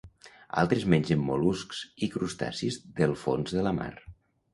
Altres 0.59 0.85
mengen 0.93 1.19
mol·luscs 1.27 1.81
i 2.07 2.09
crustacis 2.15 2.79
del 3.01 3.13
fons 3.25 3.55
de 3.59 3.67
la 3.69 3.75
mar. 3.81 3.91